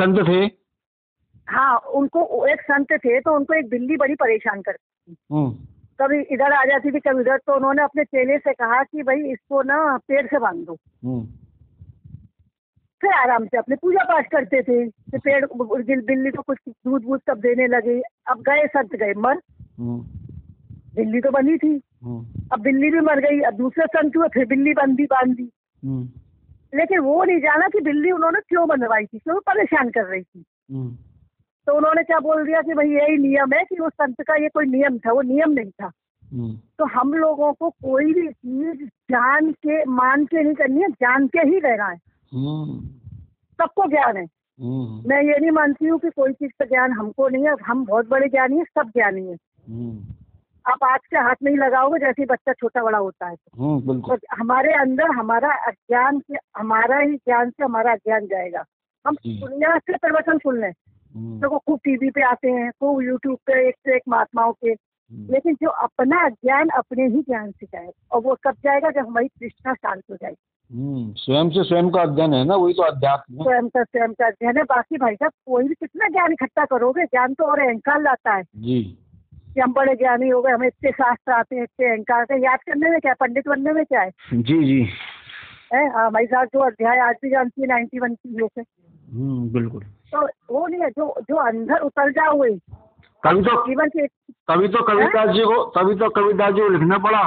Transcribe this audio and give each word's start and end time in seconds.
संत 0.00 0.18
थे? 0.28 0.44
हाँ 1.48 1.76
उनको 1.94 2.46
एक 2.46 2.60
संत 2.62 2.92
थे 3.04 3.20
तो 3.20 3.34
उनको 3.36 3.54
एक 3.54 3.68
बिल्ली 3.68 3.96
बड़ी 3.96 4.14
परेशान 4.14 4.60
करती 4.62 5.12
थी 5.12 5.16
हम्म, 5.32 5.50
कभी 6.00 6.20
इधर 6.34 6.52
आ 6.52 6.64
जाती 6.64 6.90
थी 6.90 7.00
कभी 7.00 7.20
उधर 7.20 7.38
तो 7.46 7.54
उन्होंने 7.56 7.82
अपने 7.82 8.04
चेले 8.04 8.38
से 8.38 8.52
कहा 8.52 8.82
कि 8.82 9.02
भाई 9.02 9.30
इसको 9.32 9.62
ना 9.62 9.76
पेड़ 10.08 10.26
से 10.26 10.38
बाँध 10.38 10.64
दो। 10.66 10.76
हम्म, 11.04 11.24
फिर 13.02 13.12
आराम 13.12 13.46
से 13.46 13.58
अपने 13.58 13.76
पूजा 13.76 14.04
पाठ 14.04 14.30
करते 14.30 14.62
थे 14.62 14.88
फिर 14.88 15.18
पेड़ 15.18 16.00
बिल्ली 16.00 16.30
को 16.30 16.42
कुछ 16.42 16.58
दूध 16.68 17.04
वूध 17.04 17.20
सब 17.20 17.40
देने 17.40 17.66
लगे 17.66 18.00
अब 18.30 18.40
गए 18.48 18.66
संत 18.66 18.94
गए 18.94 19.12
मर। 19.18 19.40
हम्म, 19.78 20.00
बिल्ली 20.96 21.20
तो 21.20 21.30
बनी 21.30 21.56
थी। 21.58 21.80
हम्म, 22.04 22.48
अब 22.52 22.60
बिल्ली 22.60 22.90
भी 22.90 23.00
मर 23.00 23.20
गई 23.20 23.40
अब 23.40 23.54
दूसरे 23.54 23.86
संत 23.86 24.16
हुए 24.16 24.28
फिर 24.34 24.46
बिल्ली 24.46 24.72
बंदी 24.74 25.04
बाँध। 25.04 25.34
दी 25.36 25.50
हम्म, 25.82 26.08
लेकिन 26.74 26.98
वो 26.98 27.24
नहीं 27.24 27.38
जाना 27.38 27.68
कि 27.68 27.80
बिल्ली 27.80 28.10
उन्होंने 28.10 28.40
क्यों 28.48 28.68
बनवाई 28.68 29.06
थी 29.06 29.18
क्यों 29.18 29.40
परेशान 29.40 29.90
कर 29.90 30.04
रही 30.04 30.22
थी। 30.22 30.44
हम्म, 30.72 30.96
तो 31.66 31.74
उन्होंने 31.74 32.02
क्या 32.02 32.18
बोल 32.18 32.46
दिया 32.46 32.62
कि 32.62 32.74
भाई 32.74 32.88
यही 32.88 33.16
नियम 33.16 33.52
है 33.52 33.64
कि 33.64 33.76
उस 33.76 33.92
संत 33.92 34.20
का 34.20 34.34
ये 34.34 34.48
कोई 34.48 34.66
नियम 34.66 34.98
था 34.98 35.12
वो 35.12 35.22
नियम 35.22 35.50
नहीं 35.50 35.70
था। 35.70 35.90
हम्म, 36.32 36.56
तो 36.78 36.84
हम 36.84 37.14
लोगों 37.14 37.52
को 37.52 37.70
कोई 37.70 38.14
भी 38.14 38.28
चीज़ 38.28 38.86
जान 38.86 39.52
के 39.52 39.84
मान 39.84 40.24
के 40.24 40.42
नहीं 40.42 40.54
करनी 40.54 40.80
है 40.80 40.88
जान 40.88 41.26
के 41.26 41.38
ही 41.38 41.58
रहना 41.58 41.86
है। 41.86 41.96
हम्म, 42.34 42.86
सबको 43.60 43.88
ज्ञान 43.88 44.16
है। 44.16 44.26
मैं 45.08 45.22
ये 45.22 45.38
नहीं 45.38 45.50
मानती 45.50 45.86
हूँ 45.86 45.98
कि 45.98 46.10
कोई 46.10 46.32
चीज़ 46.32 46.52
का 46.52 46.64
ज्ञान 46.64 46.92
हमको 46.92 47.28
नहीं 47.28 47.44
है 47.44 47.54
हम 47.66 47.84
बहुत 47.84 48.08
बड़े 48.08 48.28
ज्ञानी 48.28 48.58
है 48.58 48.64
सब 48.64 48.88
ज्ञानी 48.88 49.26
है। 49.26 49.36
आप 50.70 50.84
आज 50.84 51.00
से 51.00 51.18
हाथ 51.18 51.34
नहीं 51.42 51.56
लगाओगे 51.56 51.98
जैसे 51.98 52.24
बच्चा 52.24 52.52
छोटा 52.52 52.82
बड़ा 52.82 52.98
होता 52.98 53.26
है 53.26 53.36
हम्म, 53.58 54.00
तो 54.00 54.16
हमारे 54.32 54.72
अंदर 54.72 55.04
हमारा 55.04 55.52
अज्ञान 55.66 56.18
से 56.18 56.34
हमारा 56.56 56.98
ही 56.98 57.16
ज्ञान 57.16 57.50
से 57.50 57.64
हमारा 57.64 57.92
अज्ञान 57.92 58.26
जाएगा। 58.26 58.64
हम। 59.06 59.16
दुनिया 59.26 59.78
से 59.78 59.92
प्रवचन 59.92 60.38
सुन 60.38 60.60
लें। 60.60 60.72
हम्म, 61.16 61.40
देखो 61.40 61.58
खूब 61.58 61.80
टीवी 61.84 62.10
पे 62.10 62.22
आते 62.22 62.50
हैं 62.50 62.70
खूब 62.70 63.02
यूट्यूब 63.02 63.38
पे 63.46 63.68
एक 63.68 63.74
से 63.74 63.96
एक 63.96 64.02
महात्माओं 64.08 64.52
के। 64.52 64.68
हम्म, 64.68 65.32
लेकिन 65.32 65.54
जो 65.54 65.68
अपना 65.68 66.28
ज्ञान 66.28 66.68
अपने 66.68 67.06
ही 67.06 67.22
ज्ञान 67.22 67.50
से 67.50 67.66
जाएगा 67.66 68.06
और 68.12 68.20
वो 68.20 68.36
कब 68.44 68.52
जाएगा? 68.52 68.90
जब 68.90 69.06
हमारी 69.06 69.28
तृष्णा 69.28 69.74
शांत 69.74 70.02
हो 70.10 70.16
जाएगी। 70.16 70.46
हम्म, 70.76 71.12
स्वयं 71.12 71.50
से 71.50 71.64
स्वयं 71.64 71.90
का 71.90 72.02
अध्ययन 72.02 72.34
है 72.34 72.44
ना 72.44 72.54
वही 72.54 72.74
तो 72.74 72.82
अध्यात्म 72.82 73.42
स्वयं 73.42 73.68
का 73.68 73.82
स्वयं 73.84 74.12
का 74.12 74.26
अध्ययन 74.26 74.56
है। 74.56 74.62
बाकी 74.62 74.96
भाई 74.96 75.14
साहब 75.14 75.32
कोई 75.46 75.68
भी 75.68 75.74
कितना 75.74 76.08
ज्ञान 76.08 76.32
इकट्ठा 76.32 76.64
करोगे 76.64 77.04
ज्ञान 77.04 77.34
तो 77.34 77.44
और 77.44 77.60
अहंकार 77.60 78.02
लाता 78.02 78.34
है। 78.34 78.42
जी। 78.42 78.98
कि 79.54 79.60
हम 79.60 79.72
बड़े 79.72 79.94
ज्ञानी 79.94 80.28
हो 80.28 80.40
गए 80.42 80.52
हमें 80.52 80.66
इतने 80.66 80.90
शास्त्र 80.90 81.32
आते 81.32 81.56
हैं 81.56 81.62
इतने 81.62 81.88
अहंकार 81.88 82.20
आते 82.20 82.34
हैं। 82.34 82.40
याद 82.40 82.58
करने 82.66 82.90
में 82.90 83.00
क्या? 83.00 83.14
पंडित 83.20 83.48
बनने 83.48 83.72
में 83.72 83.84
क्या 83.84 84.00
है? 84.00 84.10
जी 84.32 84.64
जी। 84.64 84.80
है? 85.74 85.86
हाँ 85.94 86.10
भाई 86.12 86.26
साहब 86.26 86.48
जो 86.54 86.60
अध्याय 86.60 86.98
आज 86.98 87.16
भी 87.22 87.30
जानती 87.30 87.62
है 87.62 87.68
नाइन्टी 87.68 87.98
वन 87.98 88.14
की 88.14 88.48
है 88.58 88.64
हम्म, 89.12 89.48
बिल्कुल। 89.52 89.82
तो 90.12 90.26
वो 90.50 90.66
नहीं 90.66 90.80
है 90.80 90.90
जो 90.90 91.14
जो 91.20 91.36
अंदर 91.36 91.80
उतर 91.80 92.10
जाओ 92.12 92.36
हुए 92.36 92.50
कभी 93.22 93.42
तो 93.42 93.54
जीवन 93.66 93.88
के 93.88 94.06
कभी 94.50 94.68
तो 94.68 94.82
कविदास 94.84 95.28
जी 95.34 95.44
को 95.44 95.64
तभी 95.76 95.94
तो 95.94 96.08
कविदास 96.10 96.54
जी 96.54 96.60
को 96.60 96.68
लिखना 96.68 96.98
पड़ा। 96.98 97.22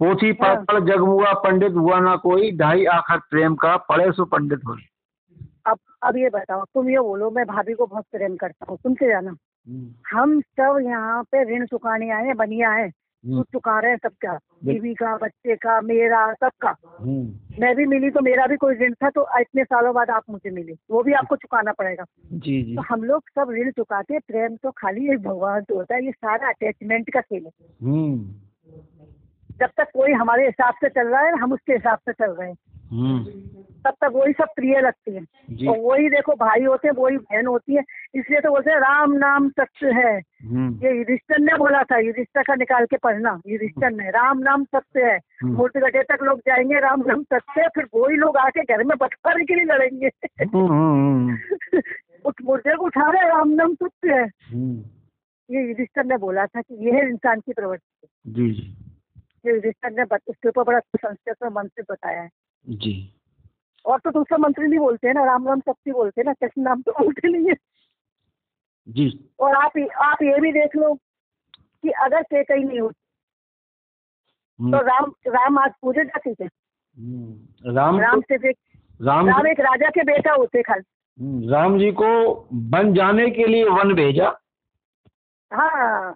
पोथी 0.00 0.32
पढ़ 0.32 0.48
हाँ। 0.48 0.64
पढ़ 0.64 0.80
जग 0.84 1.00
हुआ 1.00 1.32
पंडित 1.44 1.72
हुआ 1.72 1.98
ना 2.00 2.16
कोई 2.16 2.50
ढाई 2.56 2.84
आखर 2.94 3.18
प्रेम 3.30 3.54
का 3.54 3.76
पढ़े 3.88 4.10
सो 4.12 4.24
पंडित 4.24 4.60
हो 4.68 4.76
अब 5.66 5.78
अब 6.02 6.16
ये 6.16 6.28
बताओ 6.28 6.64
तुम 6.64 6.88
ये 6.90 6.98
बोलो 6.98 7.30
मैं 7.30 7.44
भाभी 7.46 7.74
को 7.74 7.86
बहुत 7.86 8.04
प्रेम 8.12 8.36
करता 8.36 8.66
हूँ 8.68 8.76
सुन 8.76 8.94
के 8.94 9.08
जाना। 9.08 9.34
हम 10.12 10.40
सब 10.40 10.78
यहाँ 10.82 11.22
पे 11.22 11.56
ऋण 11.56 11.66
चुकाने 11.66 12.10
आए 12.10 12.24
हैं 12.24 12.36
बनिया 12.36 12.70
है। 12.70 12.90
कुछ 13.26 13.46
चुका 13.52 13.80
रहे 13.80 13.90
हैं 13.90 13.98
सबका। 14.02 14.38
बीवी 14.64 14.94
का 14.94 15.16
बच्चे 15.16 15.56
का 15.56 15.80
मेरा 15.80 16.32
सबका। 16.32 16.76
मैं 17.60 17.76
भी 17.76 17.86
मिली 17.86 18.10
तो 18.10 18.20
मेरा 18.20 18.46
भी 18.46 18.56
कोई 18.56 18.74
ऋण 18.74 18.94
था 18.94 19.10
तो 19.10 19.40
इतने 19.40 19.64
सालों 19.64 19.94
बाद 19.94 20.10
आप 20.10 20.22
मुझे 20.30 20.50
मिले। 20.50 20.72
वो 20.90 21.02
भी 21.02 21.12
आपको 21.12 21.36
चुकाना 21.36 21.72
पड़ेगा। 21.72 22.04
जी 22.32 22.62
जी। 22.62 22.76
तो 22.76 22.82
हम 22.82 23.04
लोग 23.04 23.22
सब 23.28 23.50
ऋण 23.50 23.70
चुकाते 23.70 24.18
प्रेम 24.18 24.56
तो 24.56 24.70
खाली 24.70 25.12
एक 25.12 25.22
भगवान 25.22 25.62
तो 25.62 25.74
होता 25.74 25.94
है 25.94 26.04
ये 26.04 26.10
सारा 26.10 26.48
अटैचमेंट 26.48 27.10
का 27.10 27.20
खेल 27.20 27.46
है। 27.46 27.50
हम्म। 27.82 28.18
जब 29.58 29.68
तक 29.76 29.84
कोई 29.84 30.12
हमारे 30.12 30.44
हिसाब 30.44 30.74
से 30.74 30.88
चल 30.88 31.08
रहा 31.08 31.20
है 31.20 31.38
हम 31.38 31.52
उसके 31.52 31.72
हिसाब 31.72 31.98
से 31.98 32.12
चल 32.12 32.30
रहे 32.30 32.48
हैं। 32.48 32.56
हम्म। 32.90 33.24
तब 33.84 33.90
तक 33.90 34.10
वही 34.12 34.32
सब 34.32 34.46
प्रिय 34.56 34.80
लगती 34.80 35.14
है। 35.14 35.20
और 35.68 35.78
वही 35.78 36.08
देखो 36.08 36.32
भाई 36.32 36.64
होते 36.64 36.88
हैं 36.88 36.94
वही 36.94 37.16
बहन 37.16 37.46
होती 37.46 37.74
है। 37.74 37.82
इसलिए 38.14 38.40
तो 38.40 38.50
बोलते 38.50 38.70
हैं 38.70 38.78
राम 38.78 39.12
नाम 39.12 39.48
सत्य 39.48 39.86
है। 39.86 40.22
हम्म। 40.44 40.86
ये 40.86 40.98
युधिष्ठर 40.98 41.38
ने 41.38 41.56
बोला 41.56 41.82
था 41.82 41.98
युधिष्ठर 41.98 42.42
का 42.42 42.54
निकाल 42.54 42.86
के 42.86 42.96
पढ़ना 42.96 43.40
युधिष्ठर 43.46 43.90
ने 43.90 44.10
राम 44.10 44.38
नाम 44.38 44.64
सत्य 44.64 45.02
है। 45.02 45.16
हम्म। 45.16 45.56
मूर्ति 45.56 45.80
गटे 45.80 46.02
तक 46.02 46.18
लोग 46.22 46.38
जाएँगे 46.38 46.80
राम 46.80 47.04
नाम 47.06 47.22
सत्य 47.22 47.60
है 47.60 47.68
फिर 47.68 47.84
वही 47.94 48.16
लोग 48.16 48.36
आके 48.36 48.62
घर 48.62 48.84
में 48.84 48.98
बंटवारे 48.98 49.44
के 49.44 49.54
लिए 49.54 49.64
लड़ेंगे। 49.64 50.10
हम्म, 50.44 51.38
उस 52.24 52.34
मुर्दे 52.44 52.76
को 52.76 52.84
उठा 52.84 53.10
रहे 53.10 53.28
राम 53.28 53.48
नाम 53.48 53.74
सत्य 53.74 54.14
है। 54.14 54.30
ये 55.50 55.68
युधिष्ठर 55.68 56.04
ने 56.04 56.16
बोला 56.16 56.46
था 56.46 56.60
कि 56.60 56.86
ये 56.86 56.92
है 56.92 57.08
इंसान 57.08 57.40
की 57.40 57.52
प्रवृत्ति 57.52 58.08
जी 58.26 58.50
जी। 58.50 58.76
ये 59.46 59.54
युधिष्ठर 59.54 59.90
ने 59.90 60.02
उसके 60.02 60.48
ऊपर 60.48 60.62
बड़ा 60.62 60.78
संस्कृत 60.78 61.36
में 61.42 61.50
मंत्र 61.50 61.84
बताया 61.90 62.22
है। 62.22 62.30
जी। 62.68 63.21
और 63.84 63.98
तो 63.98 64.10
दूसरा 64.10 64.38
मंत्र 64.38 64.62
नहीं 64.62 64.78
बोलते 64.78 65.06
हैं 65.08 65.14
ना 65.14 65.24
राम 65.24 65.48
राम 65.48 65.60
शक्ति 65.60 65.92
बोलते 65.92 66.20
हैं 66.20 66.26
ना 66.26 66.32
कृष्ण 66.32 66.62
नाम 66.62 66.82
तो 66.82 66.92
बोलते 66.92 67.28
नहीं 67.28 67.48
है। 67.48 67.54
जी। 68.88 69.08
और 69.40 69.54
आप 69.54 69.72
आप 70.02 70.22
ये 70.22 70.40
भी 70.40 70.52
देख 70.52 70.76
लो 70.76 70.94
कि 71.82 71.90
अगर 71.90 72.22
के 72.22 72.42
कहीं 72.44 72.64
नहीं 72.64 72.80
होती 72.80 73.00
हम्म, 74.60 74.78
तो 74.78 74.84
राम 74.84 75.12
राम 75.26 75.58
आज 75.58 75.72
पूजे 75.82 76.04
जाते 76.04 76.34
थे 76.34 76.44
हम्म, 76.44 77.72
राम 77.72 78.00
राम 78.00 78.20
से 78.20 78.50
राम 79.00 79.28
राम 79.28 79.46
एक 79.46 79.60
राजा 79.60 79.88
के 79.88 80.02
बेटा 80.02 80.32
होते 80.32 80.62
खाली। 80.62 80.82
हम्म, 81.18 81.50
राम 81.50 81.78
जी 81.78 81.90
को 81.92 82.08
बन 82.52 82.92
जाने 82.94 83.30
के 83.30 83.46
लिए 83.46 83.64
वन 83.64 83.94
भेजा। 83.94 84.28
हाँ। 85.52 86.14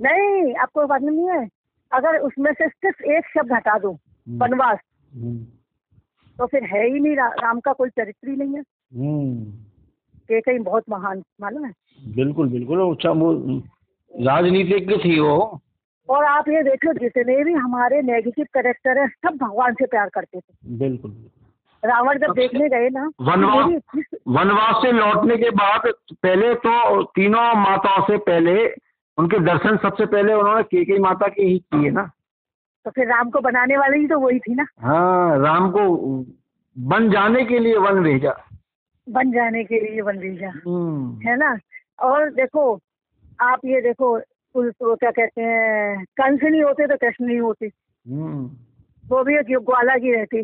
नहीं 0.00 0.54
आपको 0.54 0.86
बात 0.86 1.02
नहीं 1.02 1.28
है। 1.28 1.48
अगर 1.92 2.18
उसमें 2.18 2.52
से 2.52 2.68
सिर्फ़ 2.68 3.02
एक 3.04 3.26
शब्द 3.26 3.52
हटा 3.52 3.78
दो 3.78 3.98
वनवास। 4.28 4.78
तो 6.38 6.46
फिर 6.46 6.64
है 6.64 6.86
ही 6.86 7.00
नहीं 7.00 7.16
रा, 7.16 7.26
राम 7.42 7.60
का 7.60 7.72
कोई 7.72 7.88
चरित्र 7.88 8.28
ही 8.30 8.36
नहीं 8.36 8.54
है। 8.54 8.60
हम्म, 8.60 9.44
के 10.28 10.40
कहीं 10.40 10.58
बहुत 10.58 10.84
महान 10.90 11.22
मालूम 11.40 11.64
है? 11.64 11.72
बिल्कुल 12.00 12.48
बिल्कुल। 12.48 12.90
अच्छा 12.94 13.10
वो 13.10 13.32
राजनीतिज्ञ 14.12 14.96
थी 14.96 15.18
वो। 15.20 15.60
और 16.08 16.24
आप 16.24 16.48
ये 16.48 16.62
देख 16.62 16.84
लो 16.84 16.92
जितने 16.92 17.42
भी 17.44 17.52
हमारे 17.52 18.00
नेगेटिव 18.02 18.46
करेक्टर 18.54 18.98
है 18.98 19.06
सब 19.08 19.36
भगवान 19.36 19.74
से 19.74 19.86
प्यार 19.86 20.08
करते 20.08 20.40
थे। 20.40 20.78
बिल्कुल। 20.78 21.14
रावण 21.82 22.18
जब 22.18 22.32
देखने 22.32 22.68
गए 22.68 22.88
ना 22.88 23.10
वनवास 23.20 23.80
वनवास 24.28 24.82
से 24.82 24.92
लौटने 24.92 25.36
के 25.36 25.50
बाद 25.50 25.92
पहले 26.12 26.54
तो 26.54 27.02
तीनों 27.02 27.52
माताओं 27.54 28.02
से 28.06 28.16
पहले 28.18 28.54
उनके 29.18 29.38
दर्शन 29.38 29.76
सबसे 29.76 30.06
पहले 30.06 30.34
उन्होंने 30.34 30.62
केके 30.62 30.98
माता 30.98 31.28
के 31.28 31.42
ही 31.42 31.58
किए 31.58 31.90
ना। 31.90 32.10
तो 32.84 32.90
फिर 32.90 33.08
राम 33.08 33.30
को 33.30 33.40
बनाने 33.40 33.76
वाले 33.76 33.98
ही 33.98 34.08
तो 34.08 34.18
वही 34.18 34.38
थी 34.38 34.54
ना। 34.54 34.66
हाँ 34.78 35.38
राम 35.38 35.70
को 35.70 35.88
बन 36.78 37.10
जाने 37.10 37.44
के 37.44 37.58
लिए 37.58 37.76
वन 37.76 38.02
भेजा। 38.02 38.34
बन 39.08 39.32
जाने 39.32 39.64
के 39.64 39.80
लिए 39.80 40.00
वन 40.00 40.18
भेजा। 40.18 40.48
हम्म, 40.66 41.28
है 41.28 41.36
ना? 41.36 41.58
और 42.00 42.30
देखो 42.30 42.80
आप 43.40 43.60
ये 43.64 43.80
देखो 43.80 44.18
वो 44.56 44.96
क्या 44.96 45.10
कहते 45.10 45.42
हैं 45.42 46.04
कंस 46.04 46.40
नहीं 46.42 46.62
होते 46.62 46.86
तो 46.86 46.96
कृष्ण 46.96 47.26
नहीं 47.26 47.40
होते। 47.40 47.66
हम्म। 48.08 48.50
वो 49.08 49.24
भी 49.24 49.36
एक 49.36 49.46
ग्वाला 49.46 49.98
की 49.98 50.14
रहती। 50.14 50.42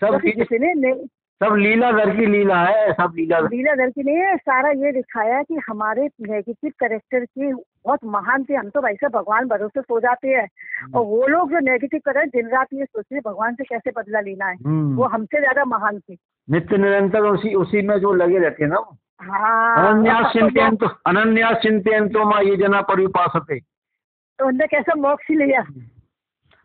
सब 0.00 0.06
तो 0.06 0.18
किसी 0.18 0.58
ने 0.58 0.74
ने- 0.74 1.08
सब 1.42 1.54
लीला 1.54 1.90
लीलाधर 1.90 2.16
की 2.16 2.26
लीला 2.26 2.60
है 2.62 2.92
सब 2.92 3.12
लीलाधर 3.16 3.48
लीलाधर 3.48 3.90
की 3.90 4.02
नहीं 4.02 4.16
है 4.16 4.36
सारा 4.36 4.70
ये 4.70 4.92
दिखाया 4.92 5.42
कि 5.42 5.54
हमारे 5.68 6.06
नेगेटिव 6.20 6.72
करेक्टर 6.80 7.24
के 7.24 7.52
बहुत 7.54 7.98
महान 8.04 8.44
थे। 8.44 8.54
हम 8.54 8.68
तो 8.68 8.80
भाई 8.80 8.94
साहब 8.94 9.12
भगवान 9.12 9.48
भरोसे 9.48 9.80
सो 9.80 10.00
जाते 10.00 10.28
हैं। 10.28 10.48
और 10.94 11.04
वो 11.06 11.26
लोग 11.26 11.50
जो 11.50 11.58
नेगेटिव 11.58 12.00
कर 12.04 12.14
रहे 12.14 12.22
हैं 12.22 12.30
दिन 12.30 12.48
रात 12.48 12.68
ये 12.74 12.84
सोचते 12.84 13.14
हैं 13.14 13.22
भगवान 13.26 13.54
से 13.54 13.64
कैसे 13.64 13.90
बदला 13.90 14.20
लेना 14.20 14.46
है? 14.46 14.56
हम्म। 14.56 14.96
वो 14.96 15.04
हमसे 15.04 15.40
ज़्यादा 15.40 15.64
महान 15.64 15.98
थे। 15.98 16.16
नित्य 16.48 16.76
निरंतर 16.76 17.20
उसी 17.20 17.54
उसी 17.54 17.82
में 17.82 17.98
जो 17.98 18.12
लगे 18.12 18.38
रहते 18.38 18.64
हैं 18.64 18.70
ना 18.70 18.84
हाँ। 19.22 19.88
अनन्या 19.88 20.20
चिंतन 20.32 20.76
तो 20.76 20.86
अनन्या 21.06 21.52
चिंतन 21.52 22.08
तो 22.08 22.24
माँ 22.30 22.42
ये 22.42 22.56
जना 22.56 22.80
परिपासते। 22.80 23.58
तो 23.58 24.46
उनने 24.46 24.66
कैसा 24.66 24.94
मोक्ष 24.94 25.30
लिया? 25.30 25.60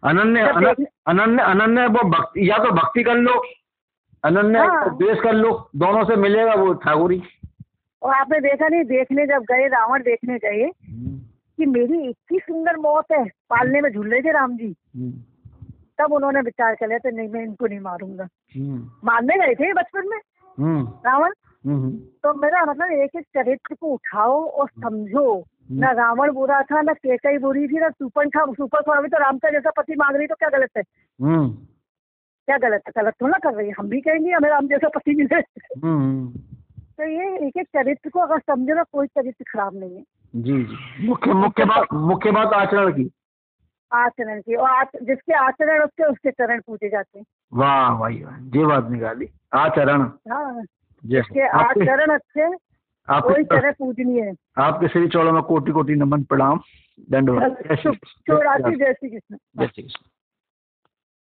अनन्य 0.04 0.42
अनन्य 1.08 1.44
अनन्य 1.44 1.86
वो 1.88 2.10
भक्ति 2.10 2.50
या 2.50 2.58
तो 2.58 2.72
भक्ति 2.72 3.04
कर 3.04 3.16
लो 3.16 3.44
अनन्य 4.24 4.60
हाँ। 4.60 4.96
द्वेष 4.98 5.20
कर 5.20 5.34
लो 5.34 5.50
दोनों 5.76 6.04
से 6.04 6.16
मिलेगा 6.16 6.54
वो 6.54 6.74
ठाकुरी। 6.84 7.22
और 8.02 8.14
आपने 8.14 8.40
देखा 8.40 8.68
नहीं 8.68 8.84
देखने 8.84 9.26
जब 9.26 9.44
गए 9.44 9.68
रावण 9.68 10.02
देखने 10.02 10.38
गए 10.38 10.70
कि 11.58 11.66
मेरी 11.66 12.10
इतनी 12.10 12.40
सुंदर 12.40 12.78
मौत 12.78 13.12
है 13.12 13.24
पालने 13.50 13.82
में 13.82 13.90
झूल 13.92 14.10
रहे 14.12 14.22
थे 14.22 14.32
राम 14.32 14.56
जी। 14.58 14.74
तब 16.00 16.14
उन्होंने 16.14 16.42
विचार 16.42 16.76
कर 16.76 16.88
लिया 16.88 17.00
था 17.00 17.10
नहीं 17.10 17.30
मैं 17.30 17.44
इनको 17.44 17.68
नहीं 17.68 17.80
मारूँगा। 17.80 18.28
मारने 19.04 19.38
गए 19.38 19.56
थे 19.56 19.74
बचपन 19.74 20.10
में 20.10 20.20
रावण? 21.06 21.32
तो 22.24 22.34
मेरा 22.34 22.64
मतलब 22.66 22.92
एक 22.94 23.16
एक 23.16 23.26
चरित्र 23.36 23.76
को 23.76 23.88
उठाओ 23.88 24.44
और 24.44 24.70
समझो। 24.84 25.44
ना 25.72 25.92
रावण 25.92 26.32
बुरा 26.32 26.62
था 26.62 26.82
ना 26.82 26.94
केकई 26.94 27.38
बुरी 27.38 27.68
थी 27.68 27.80
ना 27.80 27.90
सुपन 27.90 28.30
था 28.30 28.46
सुपर 28.52 28.98
अभी 28.98 29.08
तो 29.08 29.18
राम 29.18 29.38
का 29.38 29.50
जैसा 29.50 29.72
पति 29.78 29.96
मांग 29.96 30.16
रही 30.16 30.28
तो 30.28 30.36
क्या 30.36 30.50
गलत 30.50 30.78
है? 30.78 30.84
क्या 32.48 32.58
गलत 32.58 32.82
है? 32.88 33.04
गलत 33.04 33.14
तो 33.20 33.28
ना 33.28 33.38
कर 33.38 33.54
रही 33.54 33.68
है 33.68 33.74
हम 33.80 33.90
भी 33.90 34.02
कहेंगे 34.02 34.32
हमें 34.32 34.50
राम 34.50 34.68
जैसा 34.68 34.88
पति 34.88 35.16
मिले। 35.16 35.42
चरित्र 37.64 38.10
को 38.10 38.20
अगर 38.20 38.40
समझे 38.40 38.74
ना 38.74 38.84
कोई 38.84 39.08
चरित्र 39.08 39.46
खराब 39.54 39.76
नहीं 39.76 39.96
है। 39.96 40.04
जी 40.36 40.64
जी। 40.64 41.08
मुख्य 41.08 41.34
मुख्य 41.34 41.66
बात 41.66 41.88
मुख्य 41.94 42.32
बात 42.32 42.54
आचरण 42.54 42.92
की। 42.92 43.12
आचरण 43.94 44.42
की 44.42 44.56
और 44.56 44.70
आच, 44.70 44.88
जिसके 45.04 45.34
आचरण 45.34 45.84
उसके 45.84 46.04
उसके 46.04 46.32
चरण 46.32 46.62
पूजे 46.68 46.90
जाते 46.90 47.20
हैं। 47.20 47.26
वाह 47.54 48.00
भाई 48.00 48.24
वाह 48.24 48.60
ये 48.60 48.66
बात 48.66 48.90
निकाली। 48.90 49.30
आचरण। 49.54 50.02
हाँ। 50.02 50.64
जिसके 51.06 51.48
आचरण 51.48 52.14
अच्छे 52.14 52.48
कोई 52.48 53.16
आपके 53.16 53.44
चरण 53.44 53.72
पूजनीय 53.72 54.22
है। 54.22 54.34
आपके 54.58 54.88
श्री 54.88 55.08
चौड़ा 55.08 55.32
में 55.32 55.44
कोटि 55.44 55.72
कोटि 55.72 55.96
नमन 55.96 56.24
प्रणाम। 56.24 56.60
दंडवाद। 57.10 57.56
चौरासी 57.86 58.76
जय 58.76 58.94
श्री 58.94 59.10
कृष्ण। 59.10 59.36
जय 59.58 59.68
श्री 59.68 59.84
कृष्ण। 59.84 60.17